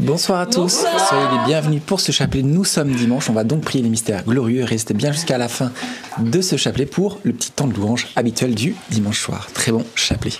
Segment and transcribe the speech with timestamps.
[0.00, 2.42] Bonsoir à tous, soyez les bienvenus pour ce chapelet.
[2.42, 5.46] Nous sommes dimanche, on va donc prier les mystères glorieux et rester bien jusqu'à la
[5.46, 5.72] fin
[6.18, 9.48] de ce chapelet pour le petit temps de louange habituel du dimanche soir.
[9.52, 10.32] Très bon chapelet.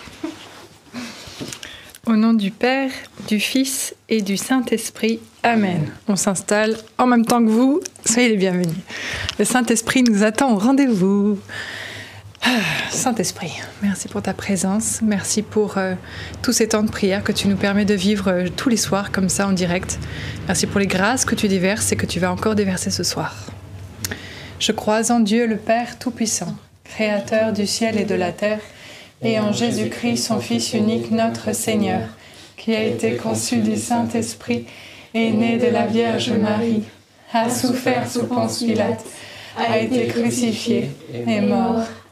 [2.06, 2.90] Au nom du Père,
[3.28, 5.20] du Fils et du Saint-Esprit.
[5.42, 5.90] Amen.
[6.08, 7.80] On s'installe en même temps que vous.
[8.06, 8.74] Soyez les bienvenus.
[9.38, 11.38] Le Saint-Esprit nous attend au rendez-vous.
[12.90, 13.52] Saint-Esprit,
[13.82, 15.00] merci pour ta présence.
[15.02, 15.94] Merci pour euh,
[16.42, 19.12] tous ces temps de prière que tu nous permets de vivre euh, tous les soirs
[19.12, 19.98] comme ça en direct.
[20.46, 23.34] Merci pour les grâces que tu déverses et que tu vas encore déverser ce soir.
[24.58, 28.60] Je crois en Dieu le Père Tout-Puissant, Créateur du ciel et de la terre,
[29.22, 32.08] et en Jésus-Christ, son Fils unique, notre Seigneur,
[32.56, 34.66] qui a été conçu du Saint-Esprit
[35.14, 36.82] et né de la Vierge Marie,
[37.32, 39.04] a souffert sous Ponce Pilate,
[39.56, 40.90] a été crucifié,
[41.26, 41.84] est mort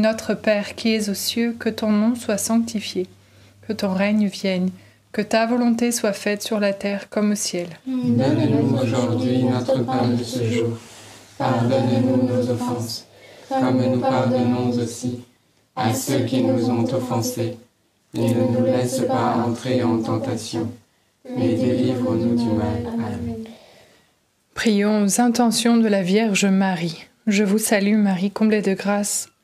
[0.00, 3.06] Notre Père qui es aux cieux, que ton nom soit sanctifié,
[3.68, 4.70] que ton règne vienne,
[5.12, 7.68] que ta volonté soit faite sur la terre comme au ciel.
[7.86, 10.78] Donne-nous aujourd'hui notre pain de ce jour.
[11.36, 13.06] Pardonne-nous nos offenses,
[13.50, 15.20] comme nous pardonnons aussi
[15.76, 17.58] à ceux qui nous ont offensés.
[18.14, 20.66] Et ne nous laisse pas entrer en tentation,
[21.28, 22.86] mais délivre-nous du mal.
[22.86, 23.44] Amen.
[24.54, 27.04] Prions aux intentions de la Vierge Marie.
[27.26, 29.28] Je vous salue Marie, comblée de grâce.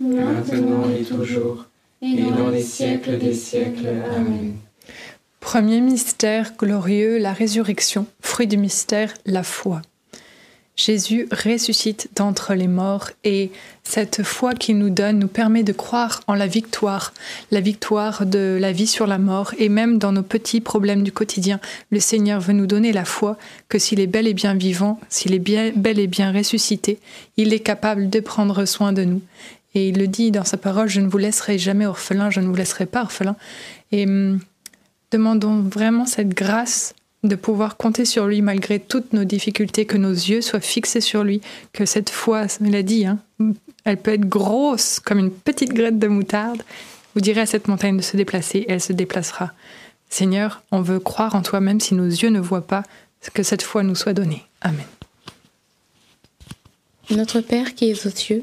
[0.00, 1.66] maintenant et toujours,
[2.02, 3.88] et dans les siècles des siècles.
[4.16, 4.54] Amen.
[5.40, 8.06] Premier mystère glorieux, la résurrection.
[8.20, 9.82] Fruit du mystère, la foi.
[10.78, 13.50] Jésus ressuscite d'entre les morts et
[13.82, 17.12] cette foi qu'il nous donne nous permet de croire en la victoire,
[17.50, 21.10] la victoire de la vie sur la mort et même dans nos petits problèmes du
[21.10, 21.58] quotidien.
[21.90, 23.36] Le Seigneur veut nous donner la foi
[23.68, 27.00] que s'il est bel et bien vivant, s'il est bel et bien ressuscité,
[27.36, 29.22] il est capable de prendre soin de nous.
[29.78, 32.48] Et il le dit dans sa parole, je ne vous laisserai jamais orphelin, je ne
[32.48, 33.36] vous laisserai pas orphelin.
[33.92, 34.40] Et hum,
[35.12, 40.10] demandons vraiment cette grâce de pouvoir compter sur lui malgré toutes nos difficultés, que nos
[40.10, 41.40] yeux soient fixés sur lui,
[41.72, 43.20] que cette foi, il a dit, hein,
[43.84, 46.62] elle peut être grosse comme une petite graine de moutarde.
[47.14, 49.52] Vous direz à cette montagne de se déplacer, elle se déplacera.
[50.10, 52.82] Seigneur, on veut croire en toi même si nos yeux ne voient pas,
[53.32, 54.44] que cette foi nous soit donnée.
[54.60, 54.86] Amen.
[57.10, 58.42] Notre Père qui es aux cieux,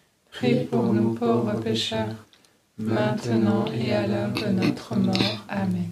[0.31, 2.15] prie pour nous pauvres pécheurs,
[2.77, 5.45] maintenant et à l'heure de notre mort.
[5.49, 5.91] Amen.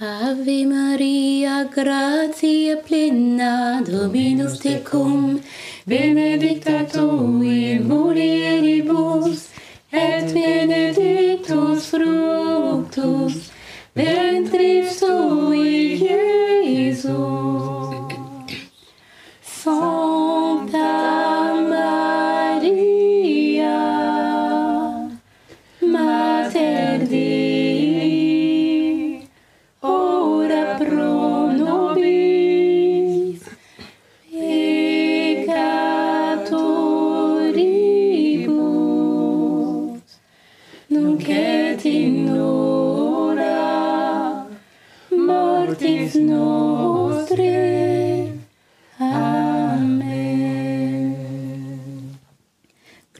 [0.00, 5.40] Ave Maria, gratia plena, Dominus tecum,
[5.86, 6.98] benedicta tu
[7.42, 9.48] in mulieribus,
[9.92, 13.50] et benedictus fructus
[13.94, 16.02] ventris tui,
[16.64, 17.14] Iesus.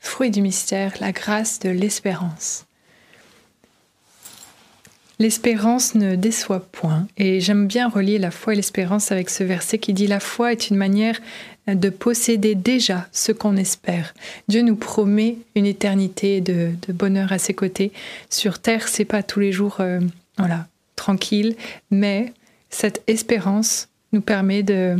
[0.00, 2.64] fruit du mystère, la grâce de l'espérance.
[5.20, 9.78] L'espérance ne déçoit point, et j'aime bien relier la foi et l'espérance avec ce verset
[9.78, 11.18] qui dit la foi est une manière
[11.66, 14.14] de posséder déjà ce qu'on espère.
[14.46, 17.92] Dieu nous promet une éternité de, bonheur à ses côtés.
[18.30, 19.98] Sur terre, c'est pas tous les jours, euh,
[20.38, 21.56] voilà, tranquille,
[21.90, 22.32] mais
[22.70, 24.96] cette espérance nous permet de,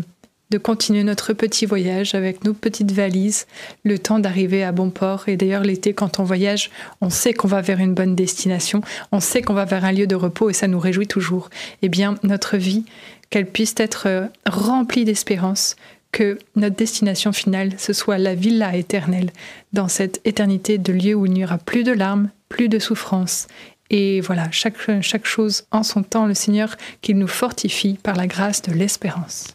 [0.50, 3.46] de continuer notre petit voyage avec nos petites valises,
[3.84, 5.28] le temps d'arriver à bon port.
[5.28, 8.80] Et d'ailleurs, l'été, quand on voyage, on sait qu'on va vers une bonne destination,
[9.12, 11.50] on sait qu'on va vers un lieu de repos et ça nous réjouit toujours.
[11.82, 12.84] Eh bien, notre vie,
[13.30, 15.76] qu'elle puisse être euh, remplie d'espérance,
[16.12, 19.30] que notre destination finale, ce soit la villa éternelle,
[19.74, 23.46] dans cette éternité de lieu où il n'y aura plus de larmes, plus de souffrance.
[23.90, 28.26] Et voilà, chaque, chaque chose en son temps, le Seigneur, qu'il nous fortifie par la
[28.26, 29.54] grâce de l'espérance.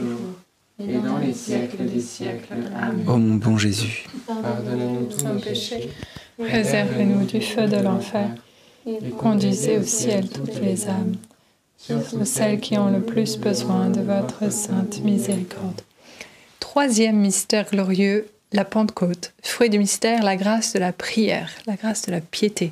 [0.89, 2.53] et dans les siècles des siècles.
[2.75, 3.05] Amen.
[3.07, 5.89] Ô mon bon Jésus, Pardonne-nous tous nos péchés,
[6.37, 8.29] Préservez-nous du feu de l'enfer.
[9.17, 11.15] Conduisez au ciel toutes les âmes,
[11.77, 15.81] surtout celles qui ont le plus besoin de votre sainte miséricorde.
[16.59, 19.33] Troisième mystère glorieux, la Pentecôte.
[19.43, 22.71] Fruit du mystère, la grâce de la prière, la grâce de la piété.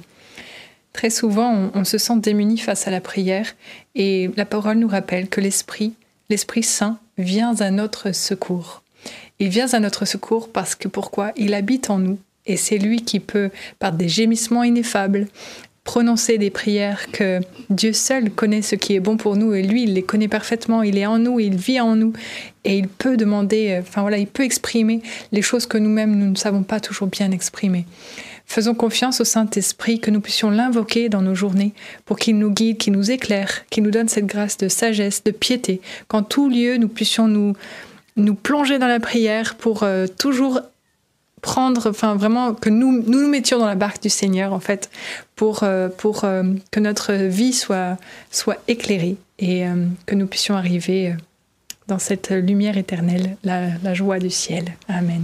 [0.94, 3.56] Très souvent, on, on se sent démuni face à la prière
[3.94, 5.94] et la parole nous rappelle que l'Esprit,
[6.30, 8.82] l'Esprit Saint, vient à notre secours.
[9.40, 11.32] Il vient à notre secours parce que pourquoi?
[11.36, 15.28] Il habite en nous et c'est lui qui peut, par des gémissements ineffables,
[15.84, 19.84] prononcer des prières que Dieu seul connaît ce qui est bon pour nous et lui
[19.84, 22.14] il les connaît parfaitement, il est en nous, il vit en nous
[22.64, 26.30] et il peut demander, euh, enfin voilà, il peut exprimer les choses que nous-mêmes nous
[26.30, 27.86] ne savons pas toujours bien exprimer.
[28.50, 31.72] Faisons confiance au Saint-Esprit que nous puissions l'invoquer dans nos journées
[32.06, 35.30] pour qu'il nous guide, qu'il nous éclaire, qu'il nous donne cette grâce de sagesse, de
[35.30, 37.56] piété, qu'en tout lieu nous puissions nous,
[38.16, 40.62] nous plonger dans la prière pour euh, toujours
[41.42, 44.90] prendre, enfin vraiment que nous, nous mettions dans la barque du Seigneur en fait,
[45.36, 46.42] pour, euh, pour euh,
[46.72, 47.98] que notre vie soit,
[48.32, 49.64] soit éclairée et
[50.08, 51.16] que nous puissions arriver
[51.88, 54.66] dans cette lumière éternelle, la joie du ciel.
[54.90, 55.24] Amen.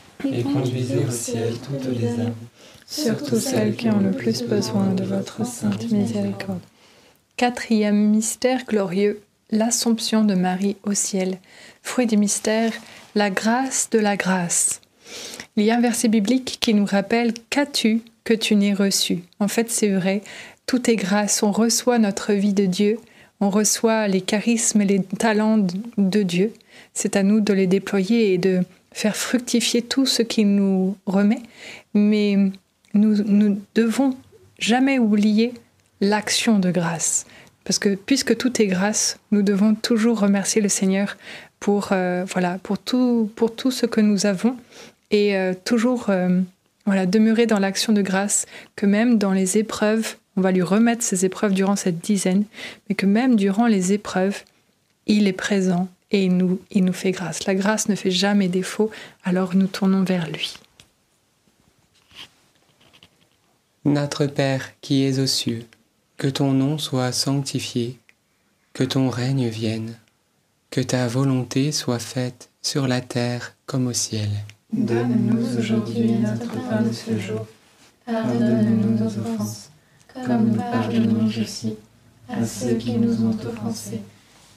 [0.25, 2.33] et conduisez au ciel toutes les âmes,
[2.85, 6.59] surtout celles qui ont le plus besoin de votre sainte miséricorde.
[7.37, 11.39] Quatrième mystère glorieux, l'Assomption de Marie au ciel.
[11.81, 12.71] Fruit du mystère,
[13.15, 14.81] la grâce de la grâce.
[15.55, 19.23] Il y a un verset biblique qui nous rappelle Qu'as-tu que tu n'aies reçu?
[19.39, 20.21] En fait, c'est vrai,
[20.67, 21.43] tout est grâce.
[21.43, 22.99] On reçoit notre vie de Dieu,
[23.39, 25.65] on reçoit les charismes et les talents
[25.97, 26.53] de Dieu.
[26.93, 31.41] C'est à nous de les déployer et de faire fructifier tout ce qu'il nous remet.
[31.93, 32.37] Mais
[32.93, 34.15] nous ne devons
[34.59, 35.53] jamais oublier
[36.01, 37.25] l'action de grâce.
[37.63, 41.17] Parce que puisque tout est grâce, nous devons toujours remercier le Seigneur
[41.59, 44.57] pour, euh, voilà, pour, tout, pour tout ce que nous avons
[45.11, 46.41] et euh, toujours euh,
[46.85, 51.03] voilà, demeurer dans l'action de grâce, que même dans les épreuves, on va lui remettre
[51.03, 52.45] ces épreuves durant cette dizaine,
[52.89, 54.43] mais que même durant les épreuves,
[55.05, 57.45] il est présent et il nous, il nous fait grâce.
[57.45, 58.91] La grâce ne fait jamais défaut,
[59.23, 60.55] alors nous tournons vers lui.
[63.85, 65.65] Notre Père qui es aux cieux,
[66.17, 67.97] que ton nom soit sanctifié,
[68.73, 69.97] que ton règne vienne,
[70.69, 74.29] que ta volonté soit faite sur la terre comme au ciel.
[74.71, 77.47] Donne-nous aujourd'hui notre pain de ce jour.
[78.05, 79.71] Pardonne-nous nos offenses,
[80.13, 81.75] comme nous pardonnons aussi
[82.29, 84.01] à ceux qui nous ont offensés.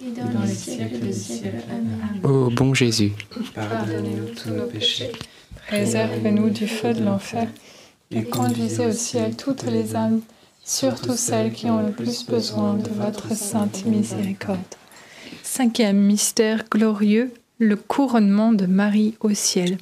[0.00, 1.64] et dans les siècles des siècles.
[1.70, 2.20] Amen.
[2.24, 3.12] Ô bon Jésus,
[3.54, 5.12] Pardonnez-nous tous nos péchés,
[5.68, 7.48] Préservez-nous du feu de l'enfer
[8.10, 10.20] et conduisez au ciel toutes les âmes,
[10.64, 14.58] surtout celles qui ont le plus besoin de votre sainte miséricorde.
[15.42, 19.78] Cinquième mystère glorieux, le couronnement de Marie au ciel.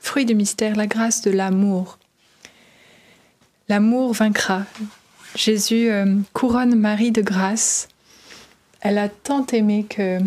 [0.00, 1.98] Fruit du mystère, la grâce de l'amour.
[3.68, 4.64] L'amour vaincra.
[5.34, 7.88] Jésus euh, couronne Marie de grâce.
[8.84, 10.18] Elle a tant aimé que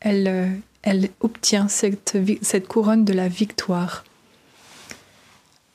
[0.00, 4.04] elle, euh, obtient cette, cette couronne de la victoire.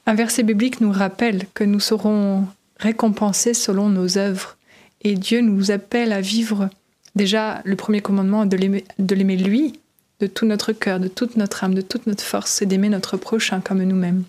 [0.05, 2.45] Un verset biblique nous rappelle que nous serons
[2.77, 4.57] récompensés selon nos œuvres
[5.01, 6.69] et Dieu nous appelle à vivre
[7.15, 9.79] déjà le premier commandement de l'aimer lui
[10.19, 13.17] de tout notre cœur, de toute notre âme, de toute notre force et d'aimer notre
[13.17, 14.23] prochain comme nous-mêmes.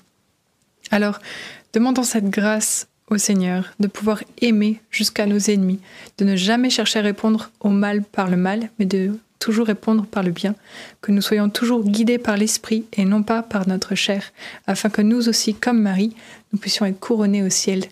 [0.90, 1.18] Alors,
[1.72, 2.86] demandons cette grâce
[3.18, 5.80] Seigneur de pouvoir aimer jusqu'à nos ennemis,
[6.18, 10.06] de ne jamais chercher à répondre au mal par le mal, mais de toujours répondre
[10.06, 10.54] par le bien,
[11.00, 14.32] que nous soyons toujours guidés par l'Esprit et non pas par notre chair,
[14.68, 16.14] afin que nous aussi, comme Marie,
[16.52, 17.84] nous puissions être couronnés au ciel,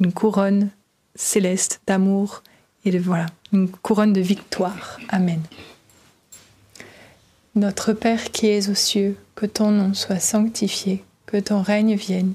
[0.00, 0.70] une couronne
[1.14, 2.42] céleste d'amour
[2.84, 4.98] et de voilà, une couronne de victoire.
[5.08, 5.40] Amen.
[7.54, 12.34] Notre Père qui es aux cieux, que ton nom soit sanctifié, que ton règne vienne,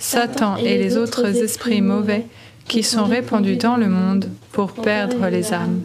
[0.00, 2.24] Satan et les autres esprits mauvais
[2.66, 5.82] qui sont répandus dans le monde pour perdre les âmes.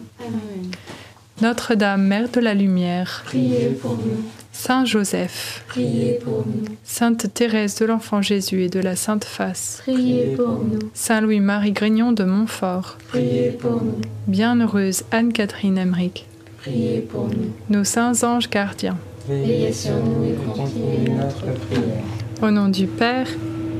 [1.42, 7.74] Notre-Dame, Mère de la Lumière, Priez pour nous, Saint Joseph, priez pour nous, Sainte Thérèse
[7.74, 12.24] de l'Enfant Jésus et de la Sainte Face, priez pour nous, Saint Louis-Marie Grignon de
[12.24, 16.24] Montfort, priez pour nous, Bienheureuse Anne-Catherine Emmerich,
[16.62, 17.52] priez pour nous.
[17.68, 18.96] nos saints anges gardiens.
[19.28, 22.02] Veillez sur nous et continuez notre prière.
[22.40, 23.28] Au nom du Père,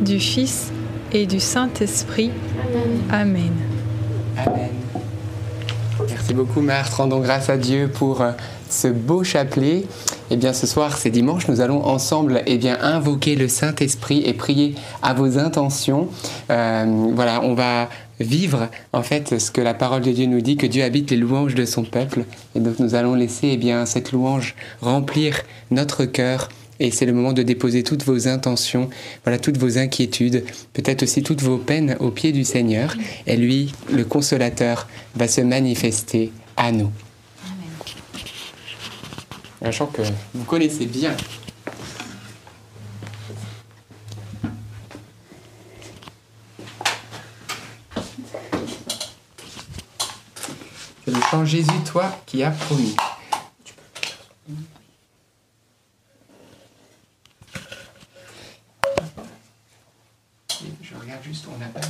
[0.01, 0.73] du Fils
[1.13, 2.31] et du Saint-Esprit.
[3.11, 3.53] Amen.
[4.39, 4.71] Amen.
[6.09, 6.93] Merci beaucoup, Marthe.
[6.95, 8.33] Rendons grâce à Dieu pour euh,
[8.69, 9.85] ce beau chapelet.
[10.31, 14.35] Eh bien, ce soir, c'est dimanche, nous allons ensemble eh bien, invoquer le Saint-Esprit et
[14.35, 16.09] prier à vos intentions.
[16.51, 20.57] Euh, voilà, on va vivre en fait ce que la parole de Dieu nous dit,
[20.57, 22.25] que Dieu habite les louanges de son peuple.
[22.55, 26.49] Et donc, nous allons laisser eh bien, cette louange remplir notre cœur
[26.81, 28.91] Et c'est le moment de déposer toutes vos intentions,
[29.25, 32.95] voilà, toutes vos inquiétudes, peut-être aussi toutes vos peines au pied du Seigneur.
[33.27, 36.91] Et lui, le consolateur, va se manifester à nous.
[39.63, 40.03] Un chant que
[40.35, 41.17] vous connaissez bien.
[51.05, 52.97] C'est le Jésus, toi qui as promis.
[60.83, 61.87] Je regarde juste, on n'a pas de.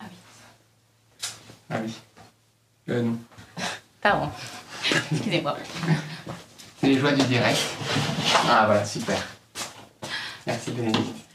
[0.00, 0.16] Ah oui.
[1.70, 1.94] Ah oui.
[2.88, 3.18] Euh, non.
[4.00, 4.30] Pardon.
[5.12, 5.56] Excusez-moi.
[6.80, 7.58] C'est les joies du direct.
[8.48, 9.18] Ah voilà, super.
[10.46, 11.31] Merci Bénédicte.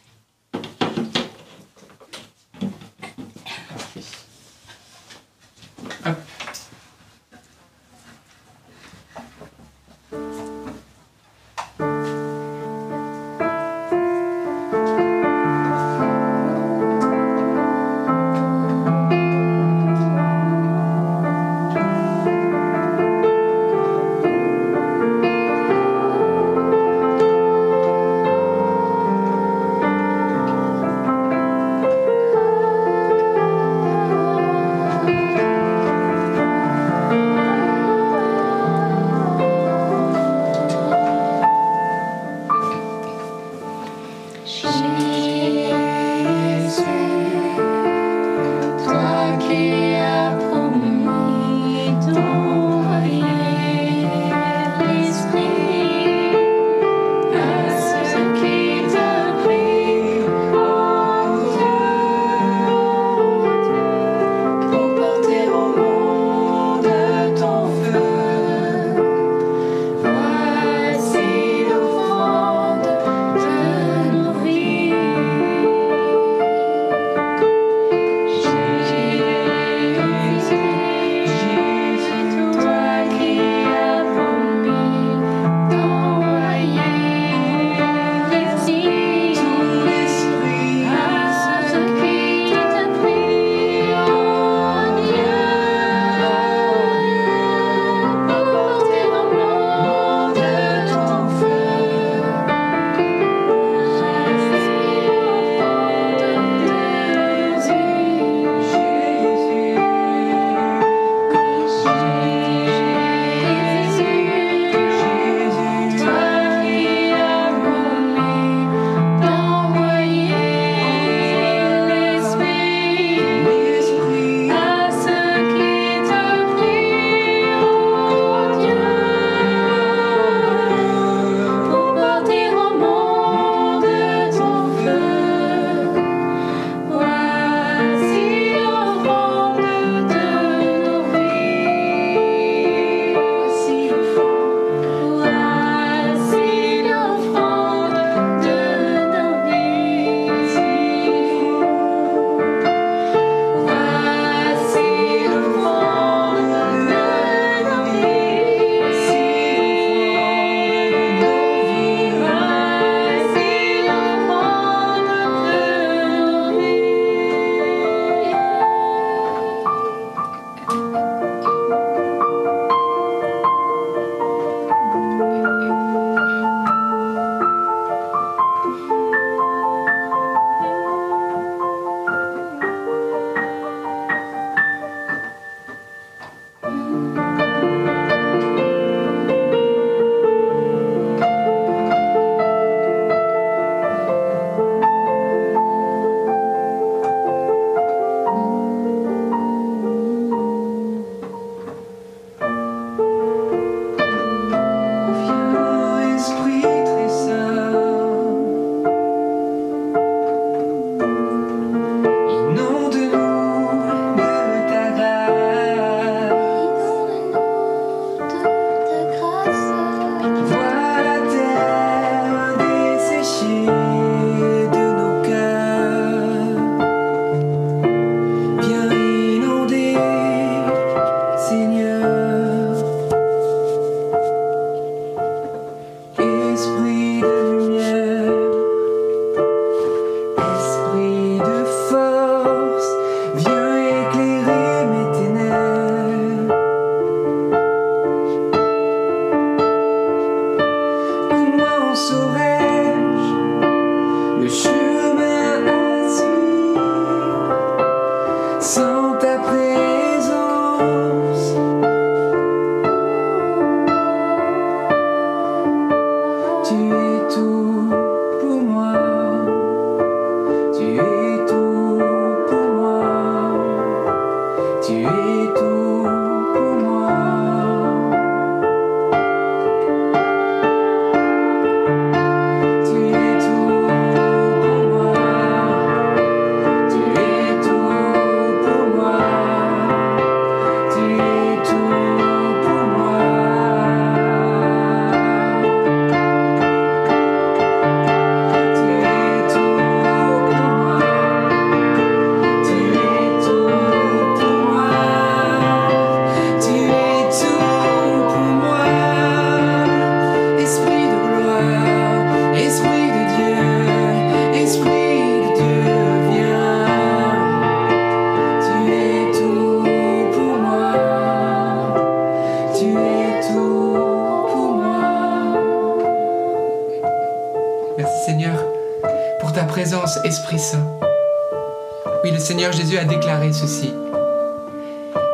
[333.57, 333.91] Ceci.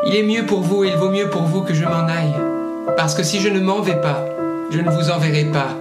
[0.07, 2.34] Il est mieux pour vous, il vaut mieux pour vous que je m'en aille,
[2.95, 4.26] parce que si je ne m'en vais pas,
[4.71, 5.76] je ne vous enverrai pas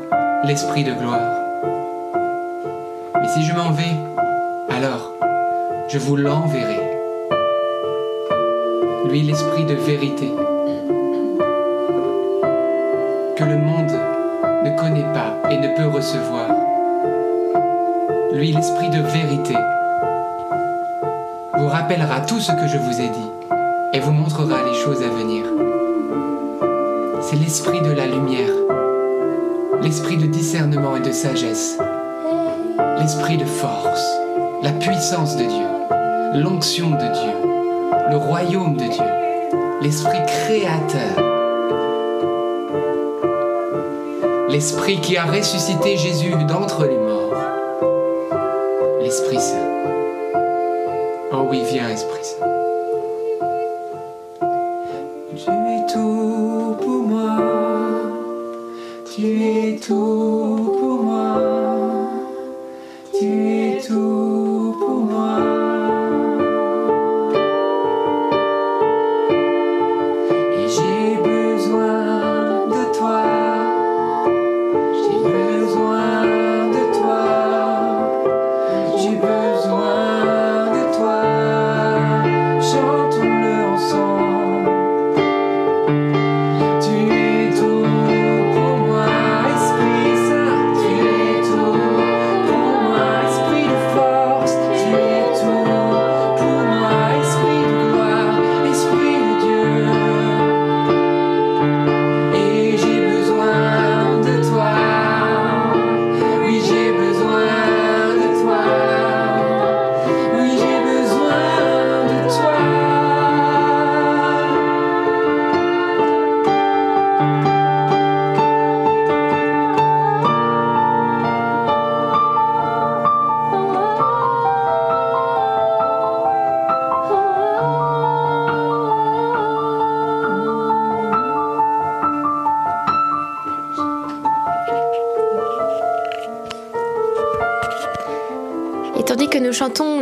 [0.45, 1.21] l'Esprit de gloire.
[3.21, 3.95] Mais si je m'en vais,
[4.69, 5.13] alors
[5.89, 6.81] je vous l'enverrai.
[9.09, 10.33] Lui, l'Esprit de vérité,
[13.37, 13.93] que le monde
[14.65, 16.49] ne connaît pas et ne peut recevoir.
[18.33, 19.55] Lui, l'Esprit de vérité,
[21.73, 23.31] rappellera tout ce que je vous ai dit
[23.95, 25.47] et vous montrera les choses à venir.
[27.23, 28.53] C'est l'Esprit de la lumière,
[29.81, 31.79] l'Esprit de discernement et de sagesse,
[32.99, 34.07] l'Esprit de force,
[34.63, 37.33] la puissance de Dieu, l'onction de Dieu,
[38.11, 39.05] le royaume de Dieu,
[39.81, 41.33] l'Esprit créateur
[44.51, 47.33] l'Esprit qui a ressuscité Jésus d'entre les morts,
[49.01, 49.62] l'Esprit Saint.
[51.53, 52.22] Oui, viens, Esprit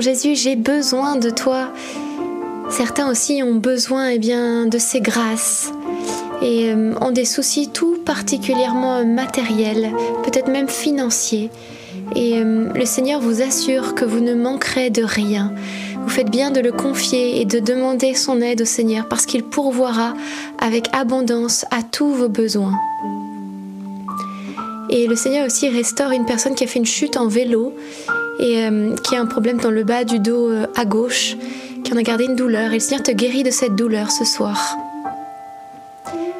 [0.00, 1.68] Jésus, j'ai besoin de toi,
[2.70, 5.72] certains aussi ont besoin eh bien, de ces grâces
[6.40, 9.90] et euh, ont des soucis tout particulièrement matériels,
[10.24, 11.50] peut-être même financiers.
[12.16, 15.52] Et euh, le Seigneur vous assure que vous ne manquerez de rien.
[16.02, 19.44] Vous faites bien de le confier et de demander son aide au Seigneur parce qu'il
[19.44, 20.14] pourvoira
[20.58, 22.74] avec abondance à tous vos besoins.
[24.92, 27.72] Et le Seigneur aussi restaure une personne qui a fait une chute en vélo
[28.40, 31.36] et euh, qui a un problème dans le bas du dos euh, à gauche,
[31.84, 32.72] qui en a gardé une douleur.
[32.72, 34.76] Et le Seigneur te guérit de cette douleur ce soir.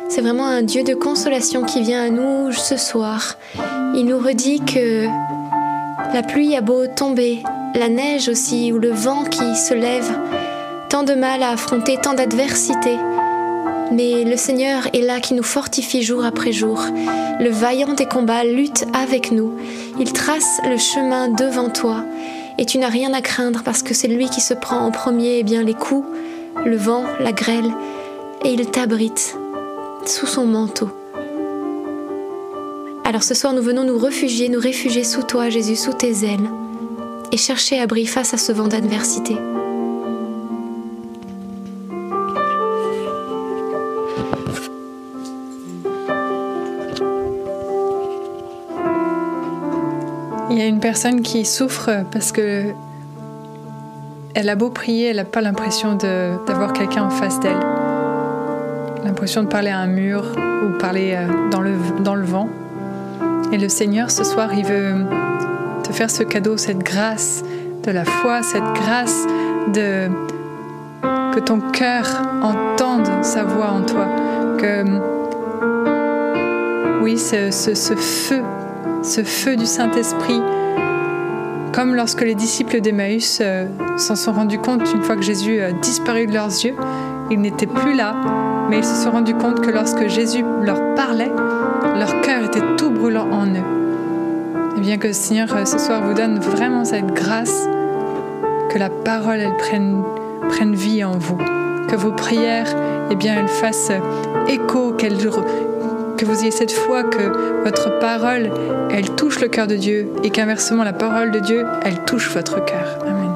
[0.09, 3.37] C'est vraiment un Dieu de consolation qui vient à nous ce soir.
[3.95, 5.07] Il nous redit que
[6.13, 7.45] la pluie a beau tomber,
[7.77, 10.11] la neige aussi, ou le vent qui se lève,
[10.89, 12.97] tant de mal à affronter, tant d'adversité.
[13.93, 16.81] Mais le Seigneur est là qui nous fortifie jour après jour.
[17.41, 19.53] Le vaillant des combats lutte avec nous.
[19.99, 22.05] Il trace le chemin devant toi.
[22.59, 25.39] Et tu n'as rien à craindre parce que c'est lui qui se prend en premier
[25.39, 26.07] eh bien, les coups,
[26.65, 27.73] le vent, la grêle.
[28.45, 29.37] Et il t'abrite
[30.07, 30.91] sous son manteau.
[33.05, 36.49] Alors ce soir, nous venons nous réfugier, nous réfugier sous toi, Jésus, sous tes ailes,
[37.33, 39.37] et chercher abri face à ce vent d'adversité.
[50.71, 52.65] Une personne qui souffre parce que
[54.35, 57.59] elle a beau prier, elle n'a pas l'impression d'avoir quelqu'un en face d'elle.
[59.05, 61.73] L'impression de parler à un mur ou parler euh, dans le,
[62.05, 62.49] dans le vent.
[63.51, 64.95] Et le Seigneur, ce soir, il veut
[65.83, 67.43] te faire ce cadeau, cette grâce
[67.83, 69.25] de la foi, cette grâce
[69.75, 70.09] de
[71.35, 72.07] que ton cœur
[72.43, 74.07] entende sa voix en toi.
[74.59, 74.85] Que
[77.03, 78.43] oui, ce- ce feu,
[79.03, 80.41] ce feu du Saint-Esprit,
[81.73, 83.67] comme lorsque les disciples d'Emmaüs euh,
[83.97, 86.75] s'en sont rendus compte une fois que Jésus a disparu de leurs yeux,
[87.31, 88.15] ils n'étaient plus là,
[88.69, 91.31] mais ils se sont rendus compte que lorsque Jésus leur parlait,
[91.97, 94.77] leur cœur était tout brûlant en eux.
[94.77, 97.69] Et bien que le Seigneur euh, ce soir vous donne vraiment cette grâce,
[98.71, 100.03] que la parole elle prenne,
[100.49, 101.39] prenne vie en vous,
[101.89, 102.75] que vos prières,
[103.11, 103.93] eh bien, elles fassent
[104.49, 105.19] écho, qu'elles
[106.21, 108.51] que vous ayez cette foi que votre parole,
[108.91, 112.63] elle touche le cœur de Dieu et qu'inversement, la parole de Dieu, elle touche votre
[112.63, 112.99] cœur.
[113.07, 113.31] Amen.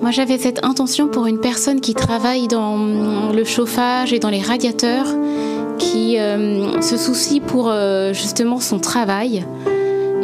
[0.00, 4.40] Moi, j'avais cette intention pour une personne qui travaille dans le chauffage et dans les
[4.40, 5.06] radiateurs,
[5.78, 9.44] qui euh, se soucie pour euh, justement son travail.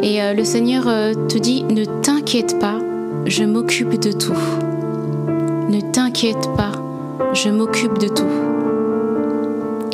[0.01, 0.85] Et euh, le Seigneur
[1.27, 2.77] te dit, ne t'inquiète pas,
[3.25, 4.39] je m'occupe de tout.
[5.67, 6.71] Ne t'inquiète pas,
[7.33, 8.50] je m'occupe de tout.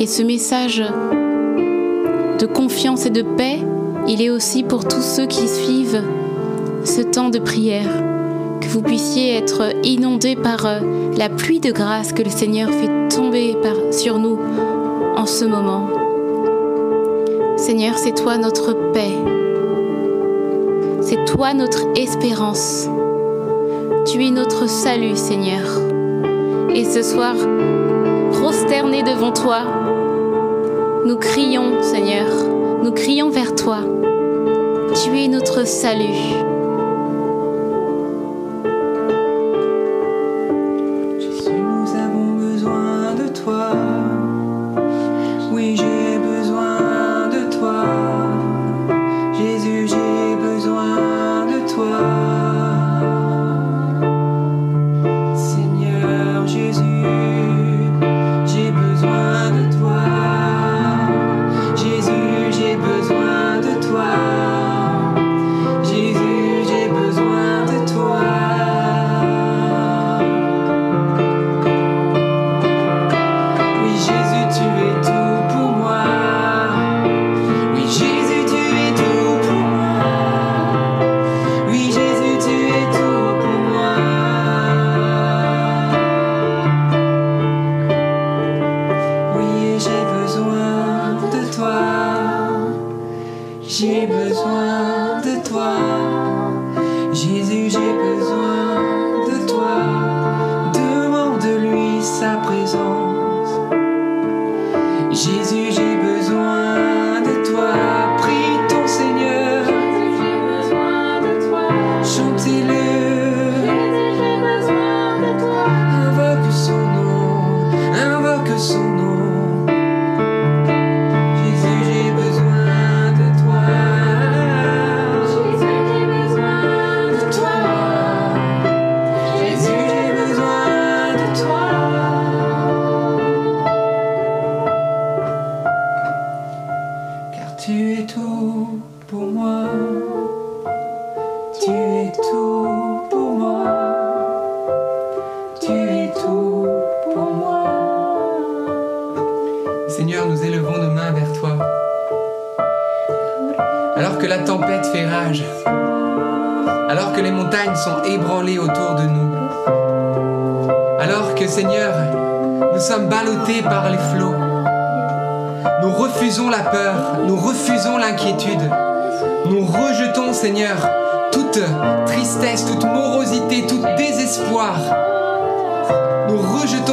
[0.00, 0.80] Et ce message
[2.38, 3.58] de confiance et de paix,
[4.06, 6.02] il est aussi pour tous ceux qui suivent
[6.84, 7.90] ce temps de prière.
[8.60, 10.80] Que vous puissiez être inondés par euh,
[11.16, 13.56] la pluie de grâce que le Seigneur fait tomber
[13.90, 14.38] sur nous
[15.16, 15.88] en ce moment.
[17.56, 19.14] Seigneur, c'est toi notre paix.
[21.00, 22.88] C'est toi notre espérance.
[24.06, 25.66] Tu es notre salut, Seigneur.
[26.72, 27.34] Et ce soir,
[28.86, 29.62] devant toi,
[31.04, 32.26] nous crions, Seigneur,
[32.82, 33.80] nous crions vers toi.
[34.94, 36.47] Tu es notre salut.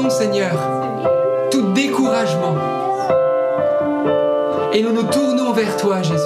[0.10, 0.58] Seigneur
[1.52, 2.56] tout découragement.
[4.74, 6.20] Et nous nous tournons vers toi, Jésus.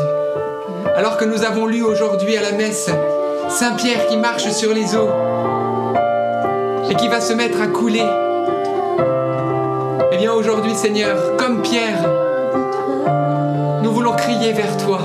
[0.95, 2.89] Alors que nous avons lu aujourd'hui à la messe
[3.49, 5.09] Saint Pierre qui marche sur les eaux
[6.89, 8.03] et qui va se mettre à couler.
[10.11, 12.09] Eh bien aujourd'hui, Seigneur, comme Pierre,
[13.83, 14.99] nous voulons crier vers toi.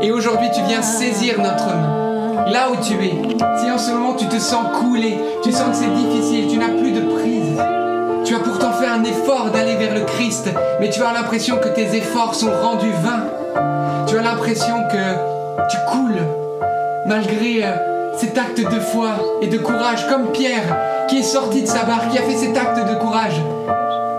[0.00, 2.46] Et aujourd'hui, tu viens saisir notre main.
[2.50, 3.14] Là où tu es,
[3.60, 6.68] si en ce moment tu te sens couler, tu sens que c'est difficile, tu n'as
[6.68, 6.91] plus
[9.02, 10.48] un effort d'aller vers le Christ,
[10.80, 13.24] mais tu as l'impression que tes efforts sont rendus vains.
[14.06, 16.22] Tu as l'impression que tu coules
[17.06, 20.76] malgré euh, cet acte de foi et de courage, comme Pierre
[21.08, 23.42] qui est sorti de sa barque, qui a fait cet acte de courage.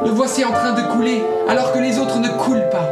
[0.04, 2.90] Le voici en train de couler alors que les autres ne coulent pas.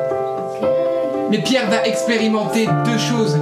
[1.29, 3.37] Mais Pierre va expérimenter deux choses.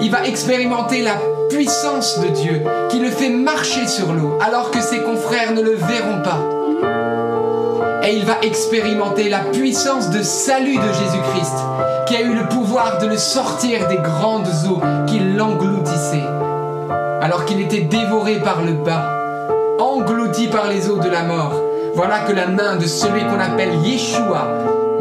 [0.00, 1.14] Il va expérimenter la
[1.48, 5.74] puissance de Dieu qui le fait marcher sur l'eau alors que ses confrères ne le
[5.74, 6.53] verront pas.
[8.06, 11.56] Et il va expérimenter la puissance de salut de Jésus-Christ
[12.06, 16.28] qui a eu le pouvoir de le sortir des grandes eaux qui l'engloutissaient
[17.22, 19.08] alors qu'il était dévoré par le bas,
[19.78, 21.54] englouti par les eaux de la mort.
[21.94, 24.46] Voilà que la main de celui qu'on appelle Yeshua,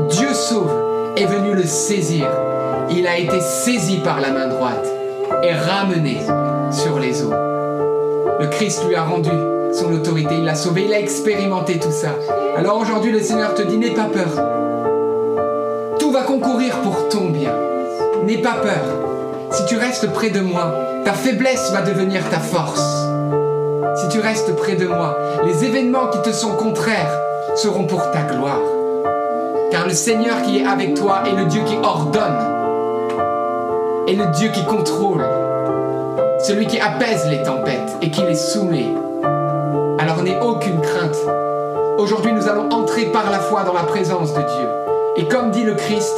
[0.09, 0.71] Dieu sauve,
[1.17, 2.25] est venue le saisir.
[2.89, 4.87] Il a été saisi par la main droite
[5.43, 6.21] et ramené
[6.71, 7.33] sur les eaux.
[8.39, 9.31] Le Christ lui a rendu
[9.73, 12.09] son autorité, il l'a sauvé, il a expérimenté tout ça.
[12.57, 14.29] Alors aujourd'hui, le Seigneur te dit, n'aie pas peur.
[15.99, 17.53] Tout va concourir pour ton bien.
[18.25, 18.83] N'aie pas peur.
[19.51, 23.07] Si tu restes près de moi, ta faiblesse va devenir ta force.
[23.95, 27.19] Si tu restes près de moi, les événements qui te sont contraires
[27.55, 28.61] seront pour ta gloire.
[29.71, 32.37] Car le Seigneur qui est avec toi est le Dieu qui ordonne,
[34.07, 35.25] est le Dieu qui contrôle,
[36.39, 38.87] celui qui apaise les tempêtes et qui les soumet.
[40.03, 41.15] Alors n'aie aucune crainte.
[41.97, 44.67] Aujourd'hui, nous allons entrer par la foi dans la présence de Dieu.
[45.15, 46.13] Et comme dit le Christ,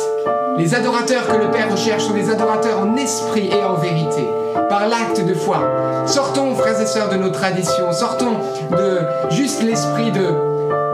[0.57, 4.27] les adorateurs que le Père recherche sont des adorateurs en esprit et en vérité,
[4.69, 5.59] par l'acte de foi.
[6.07, 8.38] Sortons, frères et sœurs, de nos traditions, sortons
[8.71, 10.33] de juste l'esprit de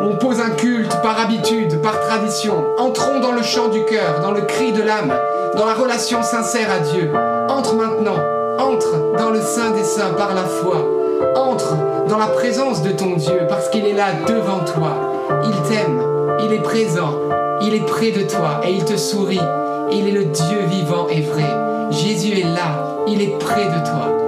[0.02, 2.66] on pose un culte par habitude, par tradition.
[2.78, 5.14] Entrons dans le chant du cœur, dans le cri de l'âme,
[5.56, 7.10] dans la relation sincère à Dieu.
[7.48, 8.20] Entre maintenant,
[8.60, 10.86] entre dans le sein des saints par la foi.
[11.36, 11.78] Entre
[12.12, 14.97] dans la présence de ton Dieu parce qu'il est là devant toi.
[15.45, 16.01] Il t'aime,
[16.43, 17.18] il est présent,
[17.62, 19.39] il est près de toi et il te sourit.
[19.93, 21.49] Il est le Dieu vivant et vrai.
[21.89, 24.21] Jésus est là, il est près de toi.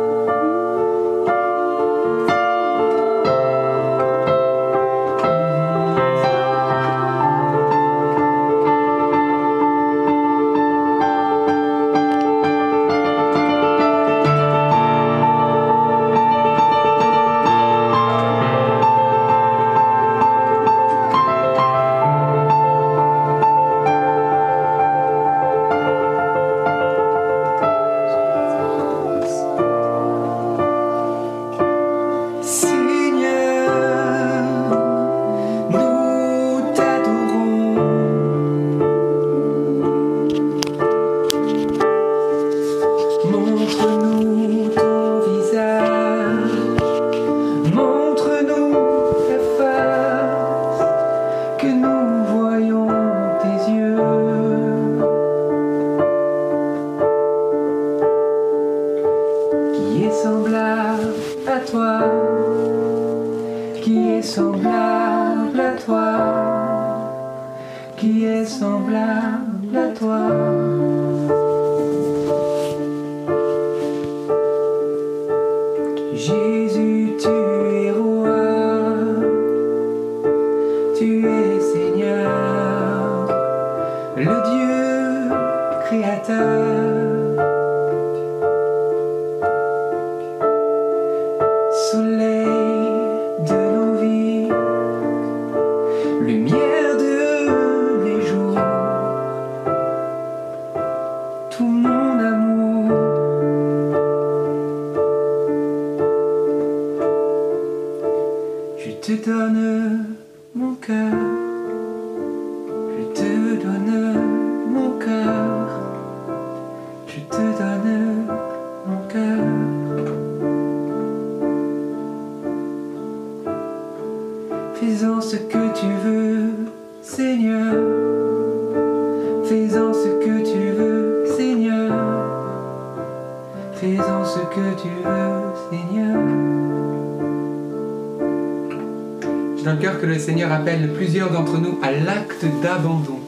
[141.19, 143.19] D'entre nous à l'acte d'abandon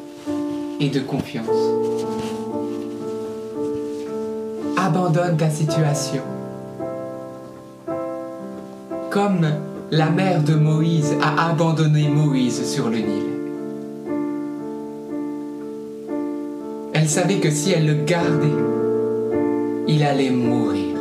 [0.80, 1.46] et de confiance.
[4.76, 6.24] Abandonne ta situation.
[9.12, 9.48] Comme
[9.92, 13.24] la mère de Moïse a abandonné Moïse sur le Nil.
[16.94, 18.48] Elle savait que si elle le gardait,
[19.88, 20.98] il allait mourir.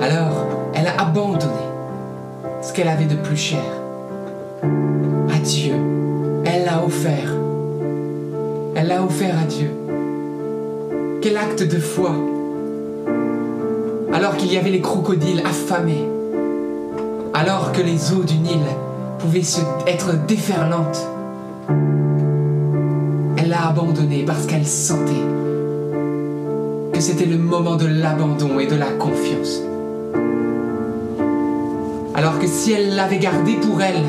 [0.00, 1.52] Alors, elle a abandonné
[2.60, 3.73] ce qu'elle avait de plus cher
[9.04, 9.70] Offert à Dieu.
[11.20, 12.12] Quel acte de foi.
[14.14, 16.08] Alors qu'il y avait les crocodiles affamés.
[17.34, 18.62] Alors que les eaux du Nil
[19.18, 19.42] pouvaient
[19.86, 21.06] être déferlantes.
[23.36, 25.12] Elle l'a abandonné parce qu'elle sentait
[26.94, 29.60] que c'était le moment de l'abandon et de la confiance.
[32.14, 34.02] Alors que si elle l'avait gardé pour elle,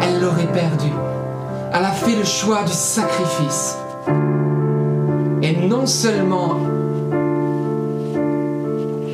[0.00, 0.88] elle l'aurait perdu.
[1.74, 3.76] Elle a fait le choix du sacrifice.
[5.68, 6.56] Non seulement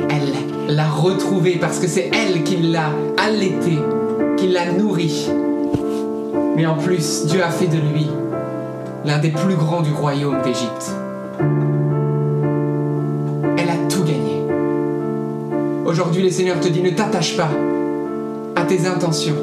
[0.09, 3.79] elle l'a retrouvé parce que c'est elle qui l'a allaité,
[4.37, 5.29] qui l'a nourri,
[6.57, 8.09] mais en plus Dieu a fait de lui
[9.05, 10.93] l'un des plus grands du royaume d'Égypte.
[13.59, 14.43] Elle a tout gagné.
[15.85, 17.51] Aujourd'hui, le Seigneur te dit, ne t'attache pas
[18.57, 19.37] à tes intentions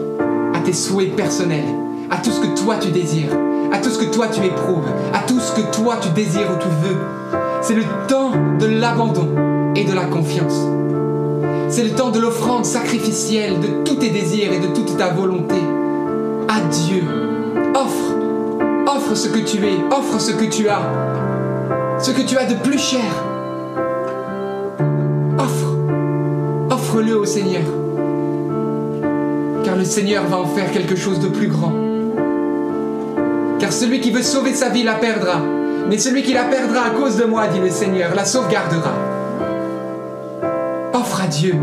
[0.64, 1.66] tes souhaits personnels,
[2.10, 3.36] à tout ce que toi tu désires,
[3.72, 6.60] à tout ce que toi tu éprouves, à tout ce que toi tu désires ou
[6.60, 6.98] tu veux.
[7.62, 9.30] C'est le temps de l'abandon
[9.76, 10.68] et de la confiance.
[11.70, 15.56] C'est le temps de l'offrande sacrificielle de tous tes désirs et de toute ta volonté.
[16.50, 16.58] À
[17.80, 18.16] offre,
[18.88, 20.82] offre ce que tu es, offre ce que tu as,
[22.00, 23.10] ce que tu as de plus cher.
[25.38, 25.78] Offre,
[26.70, 27.64] offre-le au Seigneur.
[29.64, 31.91] Car le Seigneur va en faire quelque chose de plus grand.
[33.62, 35.40] Car celui qui veut sauver sa vie la perdra.
[35.88, 38.92] Mais celui qui la perdra à cause de moi, dit le Seigneur, la sauvegardera.
[40.94, 41.54] Offre à Dieu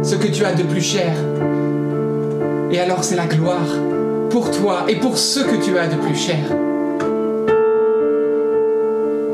[0.00, 1.12] ce que tu as de plus cher.
[2.70, 3.66] Et alors c'est la gloire
[4.30, 6.38] pour toi et pour ce que tu as de plus cher.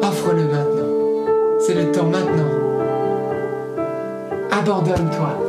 [0.02, 1.26] Offre-le maintenant.
[1.60, 2.50] C'est le temps maintenant.
[4.52, 5.45] Abandonne-toi.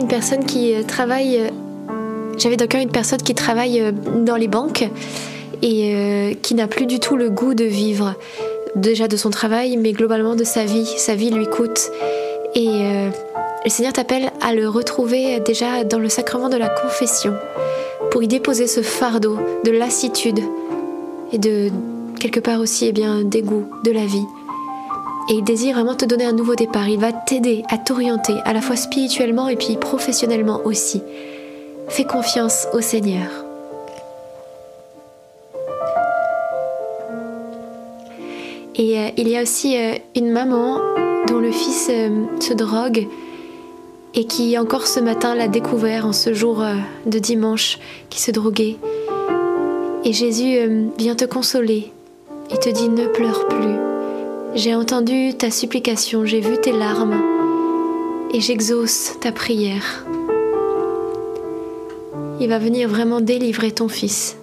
[0.00, 1.38] Une personne qui euh, travaille.
[1.38, 1.50] euh,
[2.38, 4.88] J'avais cœur une personne qui travaille euh, dans les banques
[5.62, 8.14] et qui n'a plus du tout le goût de vivre,
[8.76, 10.86] déjà de son travail, mais globalement de sa vie.
[10.86, 11.90] Sa vie lui coûte.
[12.54, 17.34] Et le Seigneur t'appelle à le retrouver déjà dans le sacrement de la confession
[18.10, 20.40] pour y déposer ce fardeau de lassitude
[21.30, 21.68] et de
[22.18, 24.24] quelque part aussi eh bien dégoût de la vie.
[25.30, 26.88] Et il désire vraiment te donner un nouveau départ.
[26.88, 31.02] Il va t'aider à t'orienter, à la fois spirituellement et puis professionnellement aussi.
[31.88, 33.28] Fais confiance au Seigneur.
[38.74, 40.80] Et euh, il y a aussi euh, une maman
[41.28, 43.06] dont le fils euh, se drogue
[44.14, 46.64] et qui encore ce matin l'a découvert en ce jour
[47.06, 47.78] de dimanche
[48.08, 48.78] qui se droguait.
[50.04, 51.92] Et Jésus vient te consoler
[52.50, 53.89] et te dit ne pleure plus.
[54.54, 57.22] J'ai entendu ta supplication, j'ai vu tes larmes
[58.34, 60.04] et j'exauce ta prière.
[62.40, 64.36] Il va venir vraiment délivrer ton fils.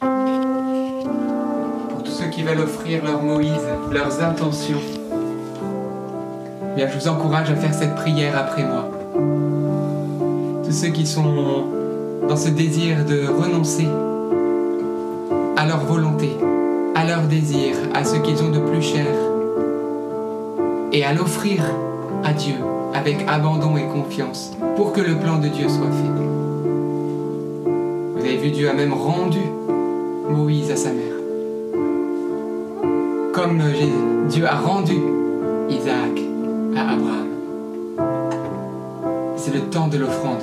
[0.00, 3.50] pour tous ceux qui veulent offrir leur Moïse,
[3.92, 4.80] leurs intentions.
[6.74, 8.90] Bien, je vous encourage à faire cette prière après moi.
[10.64, 11.66] Tous ceux qui sont
[12.26, 13.88] dans ce désir de renoncer
[15.58, 16.30] à leur volonté,
[16.94, 19.06] à leur désir, à ce qu'ils ont de plus cher,
[20.92, 21.62] et à l'offrir
[22.24, 22.54] à Dieu
[22.94, 26.22] avec abandon et confiance pour que le plan de Dieu soit fait.
[28.16, 29.40] Vous avez vu, Dieu a même rendu
[30.30, 31.18] Moïse à sa mère
[33.38, 33.62] comme
[34.28, 34.94] Dieu a rendu
[35.70, 36.20] Isaac
[36.76, 37.28] à Abraham.
[39.36, 40.42] C'est le temps de l'offrande.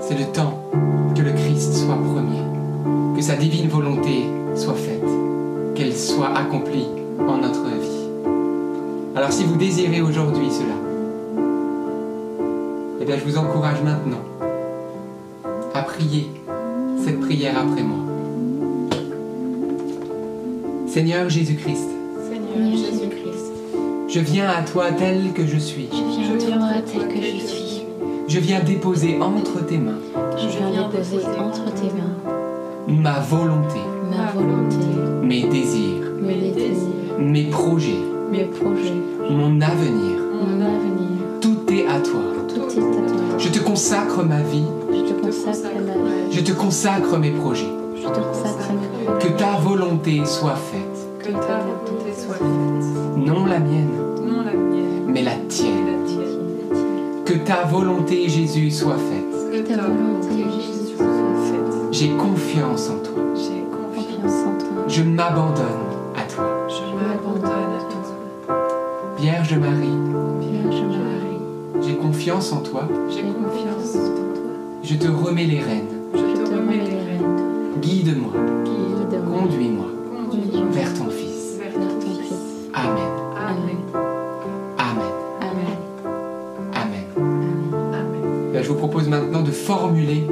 [0.00, 0.62] C'est le temps
[1.16, 2.44] que le Christ soit premier,
[3.16, 5.04] que sa divine volonté soit faite,
[5.74, 6.86] qu'elle soit accomplie
[7.26, 8.08] en notre vie.
[9.16, 10.74] Alors si vous désirez aujourd'hui cela,
[13.00, 14.22] eh bien je vous encourage maintenant
[15.74, 16.28] à prier
[17.04, 17.98] cette prière après moi.
[20.86, 21.88] Seigneur Jésus-Christ,
[22.30, 23.52] Seigneur Jésus-Christ,
[24.08, 25.88] je viens à toi tel que je suis.
[25.92, 27.84] Je viens à toi tel que je suis.
[28.28, 30.00] Je viens déposer entre tes mains
[30.36, 32.37] Je viens déposer entre tes mains
[32.88, 33.80] ma volonté,
[34.10, 34.76] ma volonté,
[35.22, 40.18] mes désirs, mes désirs, mes projets, mes projets, mon avenir.
[40.40, 41.40] mon avenir.
[41.40, 42.20] Tout est à toi.
[42.48, 43.38] Tout est à toi.
[43.38, 46.32] Je te consacre ma vie, Je te consacre ma vie.
[46.32, 47.68] je te consacre mes projets.
[47.96, 49.26] Je te consacre mes projets.
[49.28, 50.82] Que ta volonté soit faite.
[51.20, 53.88] que ta volonté soit faite, Non la mienne,
[54.26, 55.86] non la mienne, mais la tienne.
[55.86, 57.24] la tienne.
[57.24, 59.52] Que ta volonté, Jésus, soit faite.
[59.52, 60.27] Que ta volonté, Jésus, soit faite.
[61.98, 63.24] J'ai confiance en toi.
[63.34, 64.46] J'ai confiance.
[64.46, 64.84] En toi.
[64.86, 65.64] Je m'abandonne
[66.16, 66.46] à toi.
[66.68, 68.56] Je m'abandonne à toi.
[69.18, 69.98] Vierge Marie,
[70.40, 72.86] Vierge Marie, j'ai confiance en toi.
[73.10, 74.52] J'ai confiance en toi.
[74.84, 75.88] Je te remets les rênes.
[76.14, 77.80] Je te remets les rênes.
[77.82, 78.32] Guide-moi,
[78.64, 79.86] guide-moi, conduis-moi
[80.30, 81.58] Conduis-moi vers ton Fils.
[81.58, 82.28] vers ton Fils.
[82.28, 82.32] Fils.
[82.74, 83.10] Amen.
[83.36, 83.76] Amen.
[84.78, 85.02] Amen.
[85.40, 85.74] Amen.
[86.76, 86.76] Amen.
[86.76, 87.92] Amen.
[87.92, 88.52] Amen.
[88.52, 90.28] Ben, je vous propose maintenant de formuler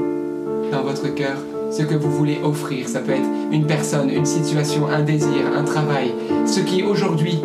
[0.70, 1.38] dans votre cœur
[1.76, 2.88] ce que vous voulez offrir.
[2.88, 6.14] Ça peut être une personne, une situation, un désir, un travail,
[6.46, 7.38] ce qui aujourd'hui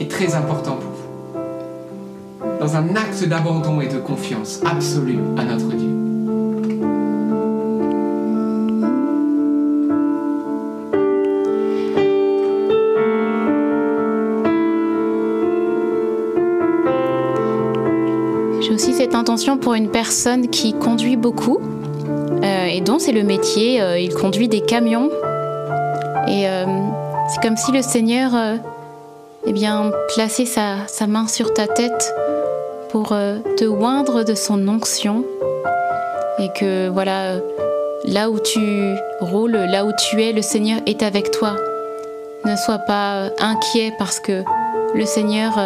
[0.00, 2.58] est très important pour vous.
[2.58, 5.88] Dans un acte d'abandon et de confiance absolue à notre Dieu.
[18.60, 21.58] J'ai aussi cette intention pour une personne qui conduit beaucoup
[22.78, 23.80] euh, dont c'est le métier.
[23.80, 25.10] Euh, il conduit des camions.
[26.26, 26.64] Et euh,
[27.28, 28.30] c'est comme si le Seigneur
[29.46, 32.14] eh bien, plaçait sa, sa, main sur ta tête
[32.90, 35.24] pour te oindre de son onction.
[36.38, 37.36] Et que voilà,
[38.04, 41.56] là où tu roules, là où tu es, le Seigneur est avec toi.
[42.44, 44.42] Ne sois pas inquiet parce que
[44.94, 45.58] le Seigneur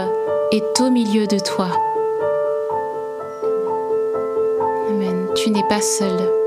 [0.52, 1.68] est au milieu de toi.
[4.88, 5.26] Amen.
[5.34, 6.41] Tu n'es pas seul.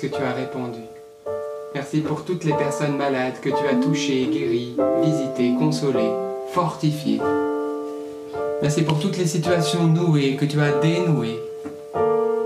[0.00, 0.80] Que tu as répondu.
[1.74, 6.10] Merci pour toutes les personnes malades que tu as touchées, guéries, visitées, consolées,
[6.52, 7.20] fortifiées.
[8.62, 11.38] Merci pour toutes les situations nouées que tu as dénouées,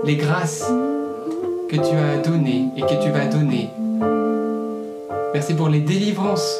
[0.03, 0.69] les grâces
[1.69, 3.69] que tu as données et que tu vas donner.
[5.33, 6.59] Merci pour les délivrances,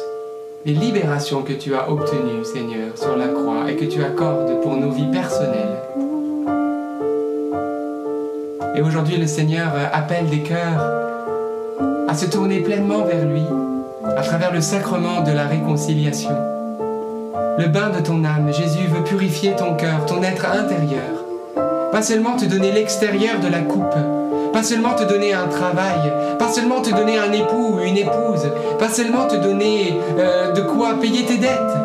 [0.64, 4.76] les libérations que tu as obtenues, Seigneur, sur la croix et que tu accordes pour
[4.76, 5.75] nos vies personnelles.
[8.76, 10.84] Et aujourd'hui, le Seigneur appelle des cœurs
[12.08, 13.42] à se tourner pleinement vers lui
[14.16, 16.36] à travers le sacrement de la réconciliation.
[17.58, 21.24] Le bain de ton âme, Jésus veut purifier ton cœur, ton être intérieur.
[21.90, 23.96] Pas seulement te donner l'extérieur de la coupe,
[24.52, 28.50] pas seulement te donner un travail, pas seulement te donner un époux ou une épouse,
[28.78, 31.76] pas seulement te donner euh, de quoi payer tes dettes,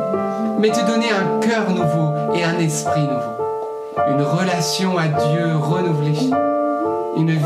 [0.60, 6.32] mais te donner un cœur nouveau et un esprit nouveau, une relation à Dieu renouvelée
[7.18, 7.42] une vie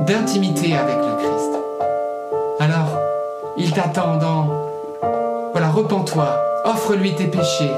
[0.00, 1.50] d'intimité avec le Christ.
[2.60, 2.98] Alors,
[3.56, 4.48] il t'attend dans,
[5.52, 6.28] voilà, repens-toi,
[6.64, 7.72] offre-lui tes péchés,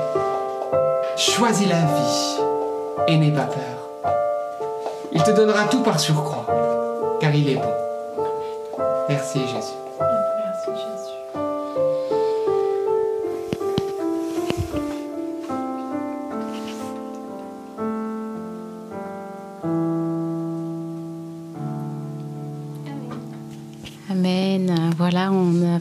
[1.16, 2.39] choisis la vie
[3.09, 4.12] et n'aie pas peur.
[5.12, 6.47] Il te donnera tout par surcroît,
[7.20, 7.72] car il est bon.
[9.09, 9.74] Merci Jésus.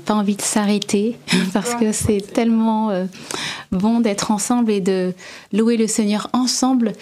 [0.07, 1.17] Pas envie de s'arrêter
[1.53, 3.05] parce que c'est tellement euh,
[3.71, 5.13] bon d'être ensemble et de
[5.51, 6.93] louer le Seigneur ensemble.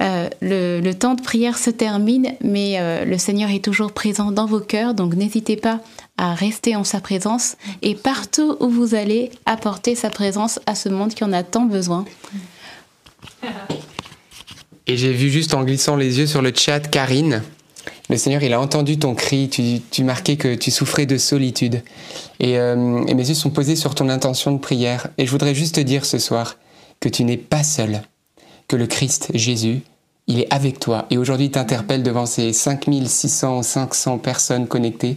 [0.00, 4.44] Euh, le, temps de prière se termine, mais euh, le Seigneur est toujours présent dans
[4.46, 5.80] vos cœurs, donc n'hésitez pas
[6.18, 10.90] à rester en sa présence et partout où vous allez apporter sa présence à ce
[10.90, 12.04] monde qui en a tant besoin.
[14.86, 17.42] Et j'ai vu juste en glissant les yeux sur le chat Karine
[18.10, 21.82] le Seigneur, il a entendu ton cri, tu, marquais que tu souffrais de solitude.
[22.42, 25.08] Euh, et, mes yeux sont posés sur ton intention de prière.
[25.16, 26.56] Et je voudrais juste te dire ce soir
[26.98, 28.02] que tu n'es pas seul,
[28.66, 29.82] que le Christ, Jésus,
[30.26, 31.06] il est avec toi.
[31.10, 35.16] Et aujourd'hui, il t'interpelle devant ces 5600 ou 500 personnes connectées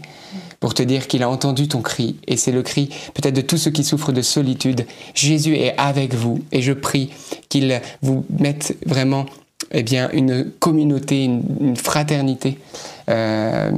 [0.59, 3.57] pour te dire qu'il a entendu ton cri, et c'est le cri peut-être de tous
[3.57, 4.85] ceux qui souffrent de solitude.
[5.13, 7.09] Jésus est avec vous, et je prie
[7.49, 9.25] qu'il vous mette vraiment
[9.71, 12.59] eh bien, une communauté, une, fraternité.
[13.09, 13.71] Euh,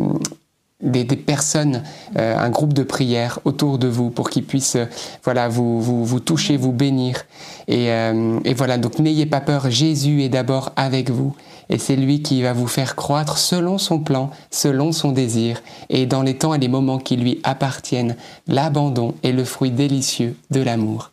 [0.81, 1.83] des, personnes,
[2.17, 4.85] euh, un groupe de prière autour de vous pour qu'ils puissent euh,
[5.23, 7.25] voilà, vous, vous, toucher, vous bénir.
[7.67, 11.35] Et, et voilà, donc n'ayez pas peur, Jésus est d'abord avec vous
[11.69, 16.05] et c'est lui qui va vous faire croître selon son plan, selon son désir, et
[16.05, 18.15] dans les temps et les moments qui lui appartiennent,
[18.47, 21.11] l'abandon est le fruit délicieux de l'amour.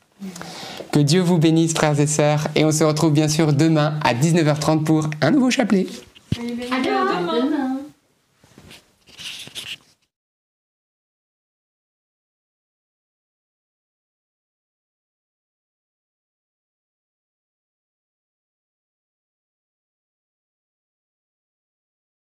[0.93, 4.13] Que Dieu vous bénisse, frères et sœurs, et on se retrouve bien sûr demain à
[4.13, 5.87] 19h30 pour un nouveau chapelet.
[6.37, 7.79] À demain.